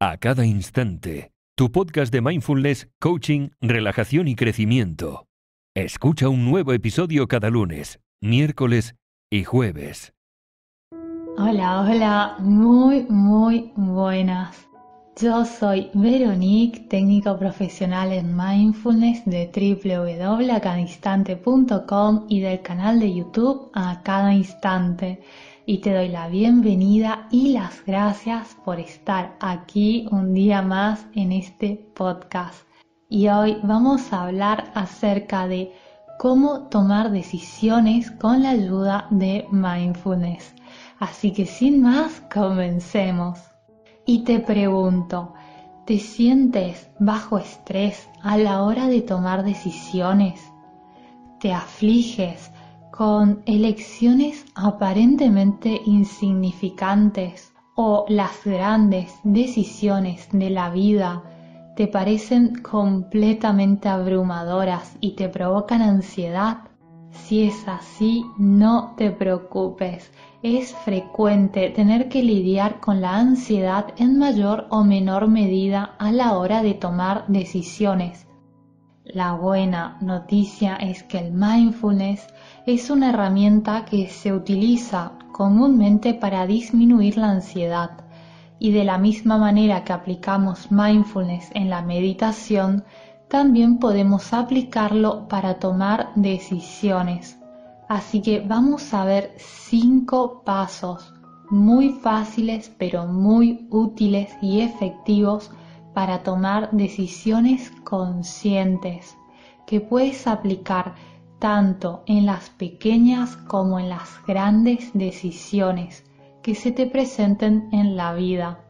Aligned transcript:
A 0.00 0.16
cada 0.16 0.46
instante, 0.46 1.32
tu 1.56 1.72
podcast 1.72 2.12
de 2.12 2.20
mindfulness, 2.20 2.86
coaching, 3.00 3.48
relajación 3.60 4.28
y 4.28 4.36
crecimiento. 4.36 5.26
Escucha 5.74 6.28
un 6.28 6.44
nuevo 6.44 6.72
episodio 6.72 7.26
cada 7.26 7.50
lunes, 7.50 7.98
miércoles 8.22 8.94
y 9.28 9.42
jueves. 9.42 10.12
Hola, 11.36 11.80
hola, 11.80 12.36
muy, 12.38 13.06
muy 13.08 13.72
buenas. 13.74 14.68
Yo 15.20 15.44
soy 15.44 15.90
Veronique, 15.94 16.86
técnico 16.88 17.36
profesional 17.36 18.12
en 18.12 18.36
mindfulness 18.36 19.24
de 19.24 19.50
www.acadainstante.com 19.52 22.26
y 22.28 22.38
del 22.38 22.62
canal 22.62 23.00
de 23.00 23.16
YouTube 23.16 23.68
A 23.74 24.00
Cada 24.04 24.32
Instante 24.32 25.20
y 25.68 25.78
te 25.78 25.92
doy 25.92 26.08
la 26.08 26.28
bienvenida 26.28 27.28
y 27.30 27.52
las 27.52 27.84
gracias 27.84 28.56
por 28.64 28.80
estar 28.80 29.36
aquí 29.38 30.08
un 30.10 30.32
día 30.32 30.62
más 30.62 31.04
en 31.12 31.30
este 31.30 31.76
podcast. 31.94 32.66
Y 33.10 33.28
hoy 33.28 33.58
vamos 33.62 34.10
a 34.10 34.22
hablar 34.22 34.72
acerca 34.74 35.46
de 35.46 35.74
cómo 36.18 36.68
tomar 36.70 37.10
decisiones 37.10 38.10
con 38.12 38.44
la 38.44 38.52
ayuda 38.52 39.08
de 39.10 39.46
mindfulness. 39.52 40.54
Así 41.00 41.34
que 41.34 41.44
sin 41.44 41.82
más, 41.82 42.22
comencemos. 42.32 43.38
Y 44.06 44.20
te 44.20 44.40
pregunto, 44.40 45.34
¿te 45.84 45.98
sientes 45.98 46.88
bajo 46.98 47.36
estrés 47.36 48.08
a 48.22 48.38
la 48.38 48.62
hora 48.62 48.86
de 48.86 49.02
tomar 49.02 49.44
decisiones? 49.44 50.40
¿Te 51.40 51.52
afliges 51.52 52.52
con 52.98 53.44
elecciones 53.46 54.44
aparentemente 54.56 55.80
insignificantes 55.86 57.52
o 57.76 58.04
las 58.08 58.44
grandes 58.44 59.14
decisiones 59.22 60.28
de 60.32 60.50
la 60.50 60.70
vida 60.70 61.22
te 61.76 61.86
parecen 61.86 62.60
completamente 62.60 63.88
abrumadoras 63.88 64.96
y 64.98 65.12
te 65.12 65.28
provocan 65.28 65.80
ansiedad, 65.80 66.62
si 67.12 67.44
es 67.44 67.68
así, 67.68 68.24
no 68.36 68.94
te 68.96 69.12
preocupes. 69.12 70.10
Es 70.42 70.74
frecuente 70.74 71.70
tener 71.70 72.08
que 72.08 72.24
lidiar 72.24 72.80
con 72.80 73.00
la 73.00 73.16
ansiedad 73.16 73.94
en 73.96 74.18
mayor 74.18 74.66
o 74.70 74.82
menor 74.82 75.28
medida 75.28 75.94
a 76.00 76.10
la 76.10 76.36
hora 76.36 76.64
de 76.64 76.74
tomar 76.74 77.28
decisiones. 77.28 78.27
La 79.14 79.32
buena 79.32 79.96
noticia 80.02 80.76
es 80.76 81.02
que 81.02 81.16
el 81.16 81.32
mindfulness 81.32 82.26
es 82.66 82.90
una 82.90 83.08
herramienta 83.08 83.86
que 83.86 84.10
se 84.10 84.34
utiliza 84.34 85.12
comúnmente 85.32 86.12
para 86.12 86.46
disminuir 86.46 87.16
la 87.16 87.30
ansiedad 87.30 87.92
y 88.58 88.70
de 88.72 88.84
la 88.84 88.98
misma 88.98 89.38
manera 89.38 89.82
que 89.82 89.94
aplicamos 89.94 90.70
mindfulness 90.70 91.50
en 91.54 91.70
la 91.70 91.80
meditación, 91.80 92.84
también 93.28 93.78
podemos 93.78 94.34
aplicarlo 94.34 95.26
para 95.26 95.58
tomar 95.58 96.10
decisiones. 96.14 97.38
Así 97.88 98.20
que 98.20 98.40
vamos 98.40 98.92
a 98.92 99.06
ver 99.06 99.32
cinco 99.38 100.42
pasos 100.44 101.14
muy 101.48 101.92
fáciles 101.92 102.70
pero 102.76 103.06
muy 103.06 103.66
útiles 103.70 104.36
y 104.42 104.60
efectivos 104.60 105.50
para 105.98 106.22
tomar 106.22 106.70
decisiones 106.70 107.72
conscientes 107.82 109.18
que 109.66 109.80
puedes 109.80 110.28
aplicar 110.28 110.94
tanto 111.40 112.04
en 112.06 112.24
las 112.24 112.50
pequeñas 112.50 113.36
como 113.36 113.80
en 113.80 113.88
las 113.88 114.08
grandes 114.24 114.92
decisiones 114.94 116.04
que 116.40 116.54
se 116.54 116.70
te 116.70 116.86
presenten 116.86 117.68
en 117.72 117.96
la 117.96 118.14
vida. 118.14 118.60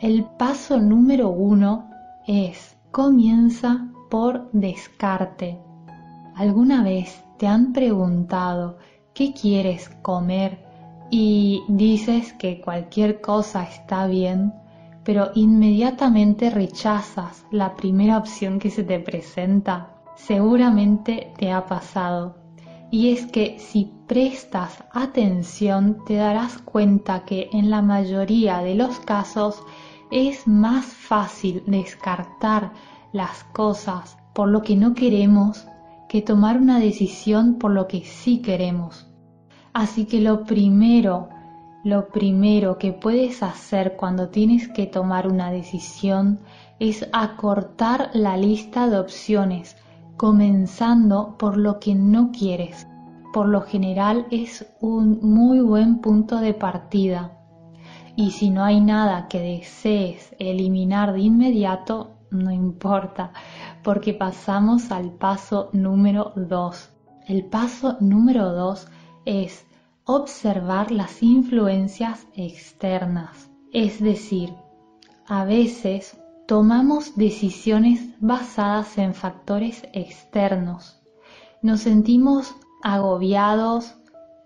El 0.00 0.24
paso 0.24 0.80
número 0.80 1.28
uno 1.28 1.90
es 2.26 2.76
comienza 2.90 3.86
por 4.10 4.50
descarte. 4.50 5.60
¿Alguna 6.34 6.82
vez 6.82 7.22
te 7.36 7.46
han 7.46 7.72
preguntado 7.72 8.78
qué 9.14 9.32
quieres 9.32 9.90
comer 10.02 10.58
y 11.08 11.62
dices 11.68 12.32
que 12.32 12.60
cualquier 12.60 13.20
cosa 13.20 13.62
está 13.62 14.08
bien, 14.08 14.52
pero 15.08 15.30
inmediatamente 15.34 16.50
rechazas 16.50 17.46
la 17.50 17.76
primera 17.76 18.18
opción 18.18 18.58
que 18.58 18.68
se 18.68 18.84
te 18.84 18.98
presenta? 18.98 19.94
seguramente 20.16 21.32
te 21.38 21.50
ha 21.50 21.64
pasado. 21.64 22.36
Y 22.90 23.12
es 23.12 23.24
que 23.24 23.58
si 23.58 23.90
prestas 24.06 24.84
atención 24.92 26.04
te 26.06 26.16
darás 26.16 26.58
cuenta 26.58 27.24
que 27.24 27.48
en 27.54 27.70
la 27.70 27.80
mayoría 27.80 28.58
de 28.58 28.74
los 28.74 28.98
casos 29.00 29.62
es 30.10 30.46
más 30.46 30.84
fácil 30.84 31.62
descartar 31.66 32.72
las 33.10 33.44
cosas 33.44 34.18
por 34.34 34.50
lo 34.50 34.60
que 34.60 34.76
no 34.76 34.92
queremos 34.92 35.66
que 36.06 36.20
tomar 36.20 36.58
una 36.58 36.80
decisión 36.80 37.54
por 37.58 37.70
lo 37.70 37.88
que 37.88 38.02
sí 38.04 38.42
queremos. 38.42 39.06
Así 39.72 40.04
que 40.04 40.20
lo 40.20 40.44
primero, 40.44 41.30
lo 41.88 42.08
primero 42.08 42.76
que 42.76 42.92
puedes 42.92 43.42
hacer 43.42 43.96
cuando 43.96 44.28
tienes 44.28 44.68
que 44.68 44.86
tomar 44.86 45.26
una 45.26 45.50
decisión 45.50 46.38
es 46.78 47.08
acortar 47.14 48.10
la 48.12 48.36
lista 48.36 48.88
de 48.90 48.98
opciones 48.98 49.74
comenzando 50.18 51.36
por 51.38 51.56
lo 51.56 51.80
que 51.80 51.94
no 51.94 52.30
quieres. 52.30 52.86
Por 53.32 53.48
lo 53.48 53.62
general 53.62 54.26
es 54.30 54.66
un 54.80 55.20
muy 55.22 55.60
buen 55.60 56.02
punto 56.02 56.40
de 56.40 56.52
partida. 56.52 57.32
Y 58.16 58.32
si 58.32 58.50
no 58.50 58.64
hay 58.64 58.82
nada 58.82 59.26
que 59.28 59.40
desees 59.40 60.36
eliminar 60.38 61.14
de 61.14 61.20
inmediato, 61.20 62.18
no 62.30 62.50
importa, 62.50 63.32
porque 63.82 64.12
pasamos 64.12 64.90
al 64.90 65.12
paso 65.12 65.70
número 65.72 66.32
2. 66.36 66.90
El 67.28 67.46
paso 67.46 67.96
número 68.00 68.52
2 68.52 68.88
es 69.24 69.67
observar 70.10 70.90
las 70.90 71.22
influencias 71.22 72.26
externas. 72.32 73.50
Es 73.74 74.00
decir, 74.00 74.54
a 75.26 75.44
veces 75.44 76.18
tomamos 76.46 77.14
decisiones 77.14 78.00
basadas 78.18 78.96
en 78.96 79.12
factores 79.12 79.82
externos. 79.92 80.98
Nos 81.60 81.80
sentimos 81.80 82.54
agobiados, 82.82 83.96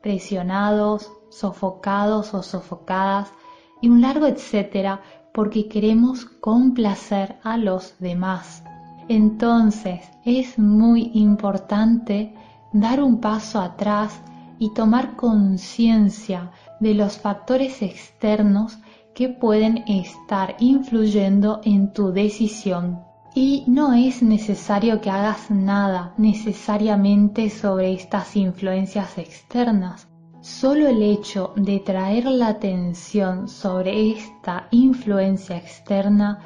presionados, 0.03 1.13
sofocados 1.31 2.35
o 2.35 2.43
sofocadas 2.43 3.33
y 3.81 3.89
un 3.89 4.01
largo 4.01 4.27
etcétera 4.27 5.01
porque 5.33 5.69
queremos 5.69 6.25
complacer 6.25 7.39
a 7.45 7.57
los 7.57 7.97
demás. 8.01 8.65
Entonces 9.07 10.11
es 10.25 10.59
muy 10.59 11.13
importante 11.15 12.35
dar 12.73 13.01
un 13.01 13.21
paso 13.21 13.61
atrás 13.61 14.21
y 14.63 14.73
tomar 14.75 15.17
conciencia 15.17 16.53
de 16.79 16.95
los 16.95 17.19
factores 17.19 17.83
externos 17.83 18.79
que 19.13 19.29
pueden 19.29 19.79
estar 19.89 20.55
influyendo 20.61 21.61
en 21.65 21.93
tu 21.93 22.13
decisión. 22.13 23.01
Y 23.35 23.65
no 23.67 23.93
es 23.93 24.23
necesario 24.23 25.01
que 25.01 25.11
hagas 25.11 25.51
nada 25.51 26.15
necesariamente 26.17 27.51
sobre 27.51 27.93
estas 27.93 28.37
influencias 28.37 29.19
externas. 29.19 30.07
Solo 30.43 30.87
el 30.87 31.03
hecho 31.03 31.53
de 31.57 31.81
traer 31.81 32.27
la 32.27 32.47
atención 32.47 33.49
sobre 33.49 34.13
esta 34.13 34.69
influencia 34.71 35.57
externa 35.57 36.39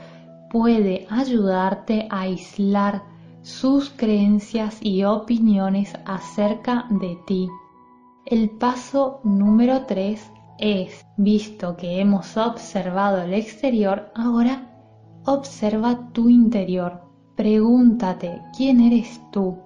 puede 0.51 1.07
ayudarte 1.11 2.09
a 2.11 2.21
aislar 2.21 3.03
sus 3.43 3.91
creencias 3.91 4.79
y 4.81 5.05
opiniones 5.05 5.93
acerca 6.07 6.87
de 6.89 7.19
ti. 7.27 7.51
El 8.27 8.51
paso 8.51 9.21
número 9.23 9.87
3 9.87 10.33
es, 10.59 11.07
visto 11.17 11.77
que 11.77 12.01
hemos 12.01 12.37
observado 12.37 13.23
el 13.23 13.33
exterior, 13.33 14.11
ahora 14.17 14.67
observa 15.27 16.11
tu 16.13 16.29
interior. 16.29 17.03
Pregúntate, 17.37 18.43
¿quién 18.57 18.81
eres 18.81 19.21
tú? 19.31 19.59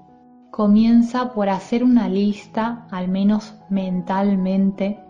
Comienza 0.51 1.33
por 1.33 1.49
hacer 1.49 1.83
una 1.83 2.11
lista, 2.11 2.87
al 2.91 3.09
menos 3.09 3.55
mentalmente. 3.71 5.03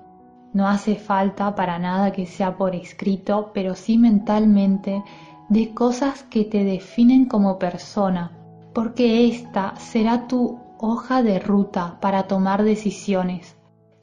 No 0.53 0.69
hace 0.69 0.95
falta 0.95 1.57
para 1.57 1.81
nada 1.81 2.13
que 2.13 2.27
sea 2.27 2.57
por 2.57 2.77
escrito, 2.77 3.51
pero 3.53 3.75
sí 3.75 3.99
mentalmente, 3.99 5.03
de 5.49 5.75
cosas 5.75 6.23
que 6.23 6.45
te 6.45 6.63
definen 6.63 7.25
como 7.25 7.59
persona, 7.59 8.31
porque 8.73 9.27
esta 9.27 9.75
será 9.75 10.29
tu 10.29 10.70
hoja 10.83 11.23
de 11.23 11.39
ruta 11.39 11.99
para 12.01 12.25
tomar 12.25 12.63
decisiones. 12.63 13.57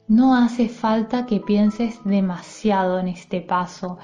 No 0.06 0.36
hace 0.36 0.68
falta 0.68 1.26
que 1.26 1.40
pienses 1.40 2.02
demasiado 2.04 2.98
en 2.98 3.08
este 3.08 3.40
paso. 3.40 3.98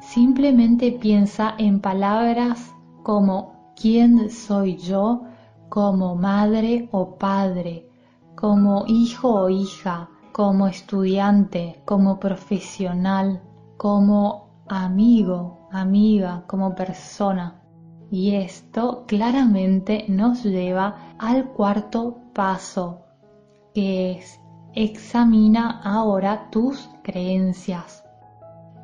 Simplemente 0.00 0.92
piensa 0.92 1.54
en 1.58 1.80
palabras 1.80 2.72
como 3.02 3.72
quién 3.74 4.30
soy 4.30 4.76
yo 4.76 5.24
como 5.68 6.14
madre 6.16 6.88
o 6.92 7.16
padre, 7.16 7.88
como 8.36 8.84
hijo 8.86 9.30
o 9.30 9.48
hija, 9.48 10.10
como 10.32 10.66
estudiante, 10.66 11.82
como 11.86 12.20
profesional, 12.20 13.42
como 13.78 14.50
amigo, 14.68 15.68
amiga, 15.72 16.44
como 16.46 16.74
persona. 16.74 17.61
Y 18.12 18.34
esto 18.34 19.04
claramente 19.06 20.04
nos 20.06 20.44
lleva 20.44 21.14
al 21.18 21.46
cuarto 21.46 22.18
paso, 22.34 23.00
que 23.72 24.12
es 24.12 24.38
examina 24.74 25.80
ahora 25.82 26.50
tus 26.50 26.90
creencias. 27.02 28.04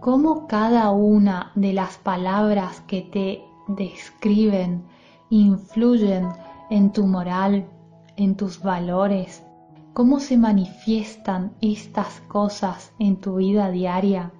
Cómo 0.00 0.46
cada 0.46 0.92
una 0.92 1.52
de 1.54 1.74
las 1.74 1.98
palabras 1.98 2.80
que 2.86 3.02
te 3.02 3.44
describen 3.66 4.86
influyen 5.28 6.30
en 6.70 6.90
tu 6.90 7.06
moral, 7.06 7.68
en 8.16 8.34
tus 8.34 8.62
valores, 8.62 9.44
cómo 9.92 10.20
se 10.20 10.38
manifiestan 10.38 11.52
estas 11.60 12.22
cosas 12.28 12.94
en 12.98 13.20
tu 13.20 13.36
vida 13.36 13.70
diaria 13.70 14.32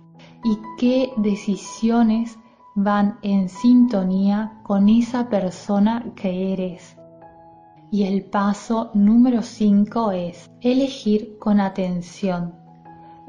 y 0.43 0.57
qué 0.79 1.13
decisiones 1.19 2.39
van 2.81 3.19
en 3.23 3.49
sintonía 3.49 4.61
con 4.63 4.89
esa 4.89 5.29
persona 5.29 6.13
que 6.15 6.53
eres. 6.53 6.97
Y 7.91 8.05
el 8.05 8.27
paso 8.27 8.93
número 8.95 9.43
5 9.43 10.13
es 10.13 10.49
elegir 10.61 11.39
con 11.41 11.59
atención. 11.59 12.55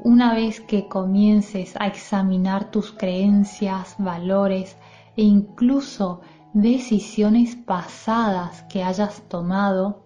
Una 0.04 0.34
vez 0.34 0.60
que 0.60 0.86
comiences 0.86 1.74
a 1.80 1.88
examinar 1.88 2.70
tus 2.70 2.92
creencias, 2.92 3.96
valores 3.98 4.76
e 5.16 5.22
incluso 5.22 6.20
decisiones 6.52 7.56
pasadas 7.56 8.62
que 8.70 8.84
hayas 8.84 9.20
tomado, 9.22 10.04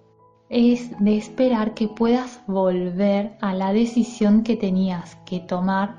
es 0.48 0.98
de 1.00 1.18
esperar 1.18 1.74
que 1.74 1.88
puedas 1.88 2.40
volver 2.46 3.36
a 3.42 3.52
la 3.52 3.74
decisión 3.74 4.42
que 4.42 4.56
tenías 4.56 5.16
que 5.26 5.40
tomar 5.40 5.96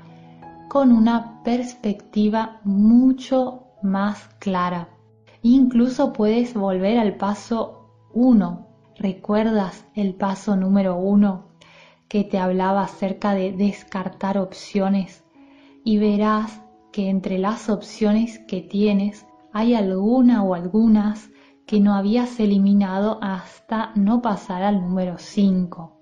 con 0.68 0.92
una 0.92 1.42
perspectiva 1.42 2.60
mucho 2.64 3.66
más 3.82 4.28
clara. 4.38 4.88
Incluso 5.42 6.12
puedes 6.12 6.54
volver 6.54 6.98
al 6.98 7.16
paso 7.16 8.08
1. 8.14 8.66
¿Recuerdas 8.96 9.86
el 9.94 10.14
paso 10.14 10.56
número 10.56 10.96
1 10.96 11.46
que 12.08 12.24
te 12.24 12.38
hablaba 12.38 12.82
acerca 12.82 13.34
de 13.34 13.52
descartar 13.52 14.38
opciones? 14.38 15.24
Y 15.84 15.98
verás 15.98 16.62
que 16.92 17.10
entre 17.10 17.38
las 17.38 17.68
opciones 17.68 18.38
que 18.40 18.60
tienes 18.60 19.26
hay 19.52 19.74
alguna 19.74 20.42
o 20.42 20.54
algunas 20.54 21.30
que 21.66 21.80
no 21.80 21.94
habías 21.94 22.40
eliminado 22.40 23.18
hasta 23.22 23.92
no 23.94 24.22
pasar 24.22 24.62
al 24.62 24.80
número 24.80 25.18
5. 25.18 25.92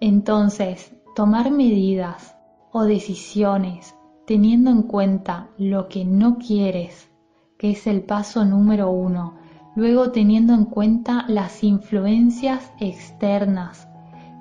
Entonces, 0.00 0.94
tomar 1.14 1.50
medidas 1.50 2.36
o 2.72 2.84
decisiones 2.84 3.94
teniendo 4.30 4.70
en 4.70 4.82
cuenta 4.82 5.48
lo 5.58 5.88
que 5.88 6.04
no 6.04 6.38
quieres, 6.38 7.10
que 7.58 7.72
es 7.72 7.88
el 7.88 8.02
paso 8.02 8.44
número 8.44 8.88
uno, 8.88 9.34
luego 9.74 10.12
teniendo 10.12 10.54
en 10.54 10.66
cuenta 10.66 11.24
las 11.26 11.64
influencias 11.64 12.70
externas, 12.78 13.88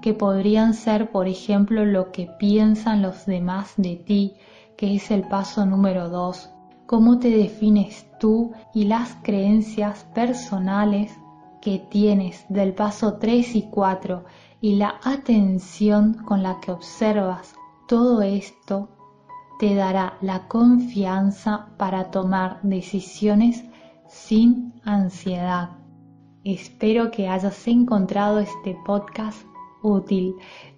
que 0.03 0.13
podrían 0.13 0.75
ser, 0.75 1.09
por 1.09 1.27
ejemplo, 1.27 1.86
lo 1.86 2.12
que 2.12 2.30
piensan 2.38 3.01
los 3.01 3.25
demás 3.25 3.74
de 3.77 3.95
ti, 3.95 4.36
que 4.77 4.94
es 4.94 5.09
el 5.09 5.24
paso 5.24 5.65
número 5.65 6.07
dos, 6.07 6.51
cómo 6.86 7.18
te 7.18 7.31
defines 7.31 8.06
tú 8.19 8.51
y 8.75 8.83
las 8.83 9.18
creencias 9.24 10.06
personales 10.13 11.12
que 11.63 11.80
tienes 11.80 12.45
del 12.47 12.75
paso 12.75 13.15
3 13.15 13.56
y 13.56 13.63
4 13.63 14.24
y 14.62 14.75
la 14.75 15.00
atención 15.03 16.13
con 16.13 16.44
la 16.44 16.59
que 16.59 16.74
observas 16.74 17.56
todo 17.88 18.21
esto 18.21 18.89
te 19.59 19.75
dará 19.75 20.13
la 20.21 20.47
confianza 20.47 21.67
para 21.77 22.11
tomar 22.11 22.61
decisiones 22.63 23.65
sin 24.07 24.73
ansiedad. 24.85 25.71
Espero 26.45 27.11
que 27.11 27.27
hayas 27.27 27.67
encontrado 27.67 28.39
este 28.39 28.77
podcast 28.85 29.45
útil. 29.83 30.33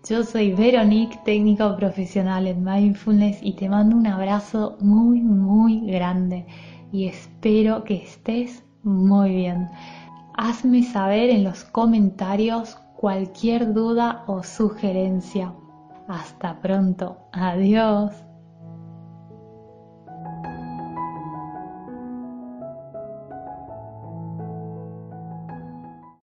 Yo 0.09 0.23
soy 0.23 0.53
Veronique, 0.53 1.19
técnico 1.23 1.75
profesional 1.75 2.47
en 2.47 2.63
mindfulness 2.63 3.37
y 3.43 3.53
te 3.53 3.69
mando 3.69 3.95
un 3.95 4.07
abrazo 4.07 4.77
muy, 4.81 5.21
muy 5.21 5.85
grande 5.85 6.47
y 6.91 7.05
espero 7.05 7.83
que 7.83 7.97
estés 7.97 8.63
muy 8.81 9.29
bien. 9.29 9.69
Hazme 10.33 10.81
saber 10.81 11.29
en 11.29 11.43
los 11.43 11.63
comentarios 11.65 12.79
cualquier 12.95 13.75
duda 13.75 14.23
o 14.25 14.41
sugerencia. 14.41 15.53
Hasta 16.07 16.59
pronto. 16.59 17.17
Adiós. 17.31 18.30